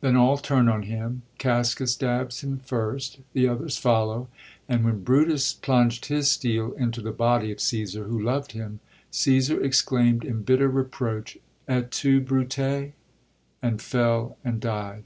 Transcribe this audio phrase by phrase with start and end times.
[0.00, 4.28] Then all turn on him: Casca stabs him first; the others follow;
[4.66, 9.58] and when Brutus plunged his steel into the body of Caesar, who lovd him, Caesar
[9.58, 12.18] exclaimd in bitter reproach, * Et tu.
[12.22, 12.92] Brute V
[13.60, 15.04] and fell, and died.